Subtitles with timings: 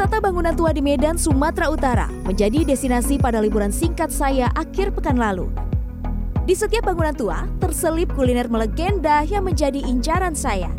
[0.00, 5.20] Wisata bangunan tua di Medan, Sumatera Utara menjadi destinasi pada liburan singkat saya akhir pekan
[5.20, 5.52] lalu.
[6.48, 10.72] Di setiap bangunan tua, terselip kuliner melegenda yang menjadi incaran saya.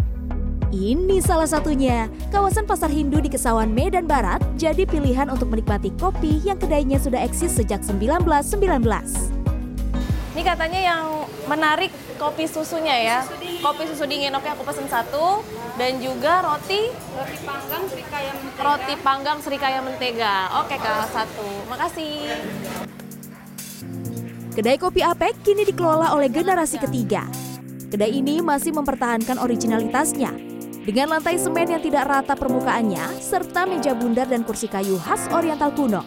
[0.73, 6.41] Ini salah satunya, kawasan Pasar Hindu di Kesawan Medan Barat jadi pilihan untuk menikmati kopi
[6.41, 8.57] yang kedainya sudah eksis sejak 1919.
[10.33, 13.19] Ini katanya yang menarik kopi susunya ya.
[13.59, 15.43] Kopi susu dingin, oke aku pesen satu.
[15.75, 18.61] Dan juga roti Roti panggang serikaya mentega.
[18.63, 20.35] roti panggang serikaya mentega.
[20.63, 21.47] Oke kak, satu.
[21.67, 22.31] Makasih.
[24.51, 27.23] Kedai kopi Apek kini dikelola oleh generasi ketiga.
[27.91, 30.31] Kedai ini masih mempertahankan originalitasnya
[30.83, 35.71] dengan lantai semen yang tidak rata permukaannya serta meja bundar dan kursi kayu khas oriental
[35.71, 36.03] kuno.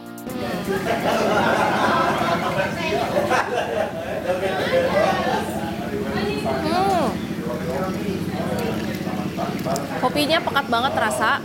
[10.15, 11.43] Kopinya pekat banget rasa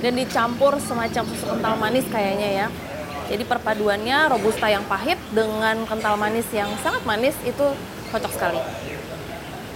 [0.00, 2.66] dan dicampur semacam susu kental manis kayaknya ya.
[3.28, 7.76] Jadi perpaduannya robusta yang pahit dengan kental manis yang sangat manis itu
[8.08, 8.56] cocok sekali.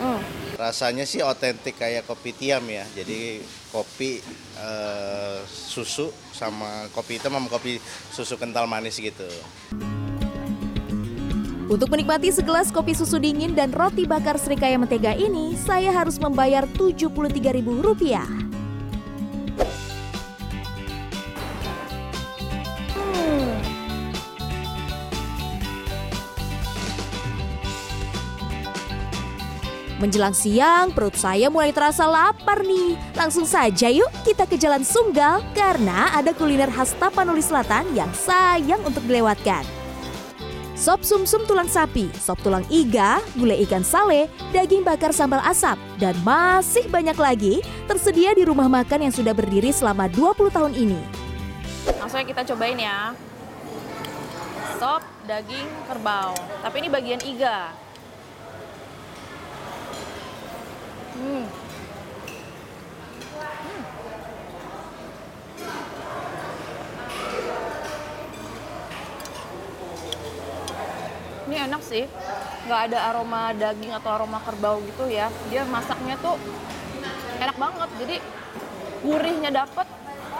[0.00, 0.24] Hmm.
[0.56, 2.88] Rasanya sih otentik kayak kopi tiam ya.
[2.96, 4.24] Jadi kopi
[4.56, 7.76] eh, susu sama kopi hitam sama kopi
[8.08, 9.28] susu kental manis gitu.
[11.70, 16.66] Untuk menikmati segelas kopi susu dingin dan roti bakar serikaya mentega ini, saya harus membayar
[16.66, 18.26] Rp73.000.
[30.02, 32.98] Menjelang siang, perut saya mulai terasa lapar nih.
[33.14, 38.82] Langsung saja yuk kita ke Jalan Sunggal karena ada kuliner khas Tapanuli Selatan yang sayang
[38.82, 39.79] untuk dilewatkan.
[40.80, 46.16] Sop sumsum tulang sapi, sop tulang iga, gulai ikan sale, daging bakar sambal asap, dan
[46.24, 50.96] masih banyak lagi tersedia di rumah makan yang sudah berdiri selama 20 tahun ini.
[52.00, 53.12] Langsung kita cobain ya.
[54.80, 56.32] Sop daging kerbau.
[56.64, 57.76] Tapi ini bagian iga.
[71.50, 72.06] Ini enak sih,
[72.70, 75.26] nggak ada aroma daging atau aroma kerbau gitu ya.
[75.50, 76.38] Dia masaknya tuh
[77.42, 78.16] enak banget, jadi
[79.02, 79.82] gurihnya dapet,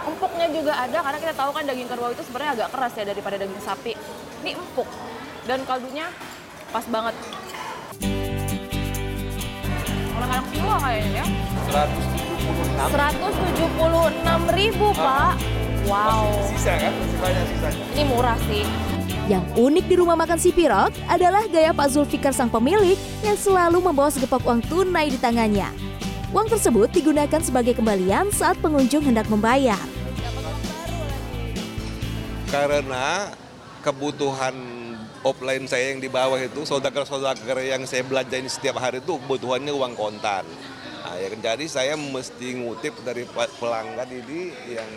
[0.06, 3.42] empuknya juga ada karena kita tahu kan daging kerbau itu sebenarnya agak keras ya daripada
[3.42, 3.98] daging sapi.
[4.46, 4.86] Ini empuk
[5.50, 6.14] dan kaldunya
[6.70, 7.18] pas banget.
[10.14, 11.26] Orang-orang semua kayaknya ya.
[12.86, 15.34] 176 ribu pak.
[15.90, 16.30] Wow.
[16.54, 16.94] Sisa kan?
[16.94, 17.84] Masih banyak sisanya.
[17.98, 18.62] Ini murah sih.
[19.30, 23.78] Yang unik di rumah makan si Pirot adalah gaya Pak Zulfikar sang pemilik yang selalu
[23.78, 25.70] membawa segepok uang tunai di tangannya.
[26.34, 29.78] Uang tersebut digunakan sebagai kembalian saat pengunjung hendak membayar.
[32.50, 33.30] Karena
[33.86, 34.50] kebutuhan
[35.22, 39.94] offline saya yang di bawah itu, saudagar-saudagar yang saya belanjain setiap hari itu kebutuhannya uang
[39.94, 40.42] kontan.
[41.06, 44.90] Nah, ya, jadi saya mesti ngutip dari pe- pelanggan ini yang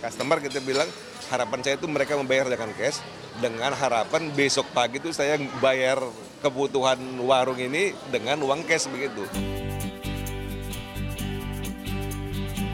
[0.00, 0.88] customer kita bilang
[1.28, 3.04] harapan saya itu mereka membayar dengan cash
[3.38, 6.00] dengan harapan besok pagi itu saya bayar
[6.40, 9.22] kebutuhan warung ini dengan uang cash begitu.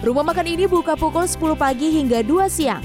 [0.06, 2.84] Rumah makan ini buka pukul 10 pagi hingga 2 siang.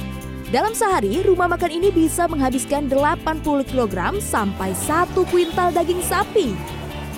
[0.49, 6.57] Dalam sehari, rumah makan ini bisa menghabiskan 80 kg sampai 1 kuintal daging sapi.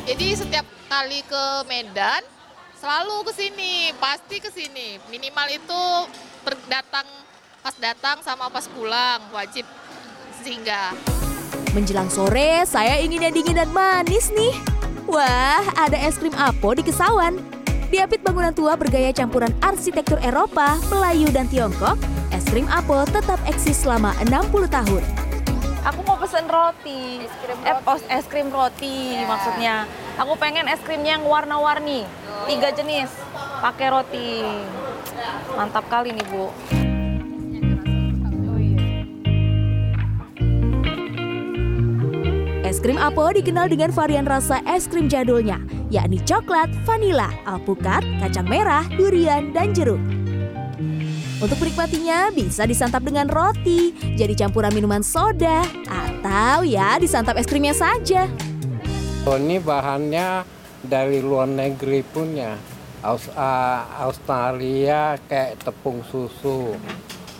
[0.03, 2.21] Jadi setiap kali ke Medan
[2.83, 4.99] selalu ke sini, pasti ke sini.
[5.07, 5.83] Minimal itu
[6.43, 7.07] per- datang
[7.63, 9.63] pas datang sama pas pulang wajib
[10.43, 10.91] singgah.
[11.71, 14.51] Menjelang sore, saya ingin yang dingin dan manis nih.
[15.07, 17.39] Wah, ada es krim Apo di Kesawan.
[17.87, 21.95] Diapit bangunan tua bergaya campuran arsitektur Eropa, Melayu, dan Tiongkok,
[22.35, 25.03] es krim Apo tetap eksis selama 60 tahun.
[25.87, 27.23] Aku mau pesen roti.
[27.23, 28.03] Es krim roti.
[28.11, 29.87] Eh, es krim roti maksudnya.
[30.13, 32.05] Aku pengen es krimnya yang warna-warni.
[32.45, 33.09] Tiga jenis.
[33.65, 34.45] Pakai roti.
[35.57, 36.53] Mantap kali nih, Bu.
[42.63, 45.61] Es krim Apo dikenal dengan varian rasa es krim jadulnya,
[45.93, 50.01] yakni coklat, vanila, alpukat, kacang merah, durian, dan jeruk.
[51.37, 57.77] Untuk menikmatinya bisa disantap dengan roti, jadi campuran minuman soda, atau ya disantap es krimnya
[57.77, 58.25] saja.
[59.23, 60.43] Oh, ini bahannya
[60.83, 62.59] dari luar negeri punya.
[62.99, 63.31] Aus,
[64.03, 66.75] Australia kayak tepung susu,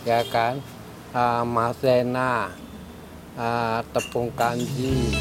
[0.08, 0.64] ya kan?
[1.12, 2.48] Ah, maizena,
[3.36, 5.12] ah, tepung kanji.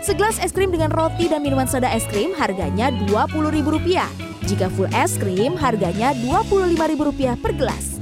[0.00, 4.08] Segelas es krim dengan roti dan minuman soda es krim harganya Rp20.000.
[4.48, 7.93] Jika full es krim harganya Rp25.000 per gelas.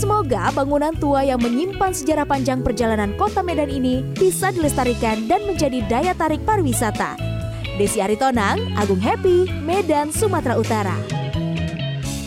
[0.00, 5.84] Semoga bangunan tua yang menyimpan sejarah panjang perjalanan kota Medan ini bisa dilestarikan dan menjadi
[5.92, 7.20] daya tarik pariwisata.
[7.76, 11.19] Desi Aritonang, Agung Happy, Medan, Sumatera Utara.